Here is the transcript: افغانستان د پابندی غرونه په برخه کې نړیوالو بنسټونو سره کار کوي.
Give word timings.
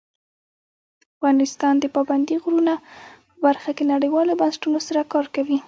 افغانستان 1.15 1.73
د 1.79 1.85
پابندی 1.95 2.35
غرونه 2.43 2.73
په 3.29 3.35
برخه 3.45 3.71
کې 3.77 3.83
نړیوالو 3.93 4.39
بنسټونو 4.41 4.79
سره 4.87 5.01
کار 5.13 5.25
کوي. 5.35 5.57